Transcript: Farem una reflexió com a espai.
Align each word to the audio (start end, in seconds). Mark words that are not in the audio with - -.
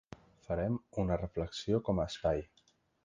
Farem 0.47 0.79
una 1.03 1.19
reflexió 1.23 1.81
com 1.91 2.01
a 2.01 2.07
espai. 2.15 2.43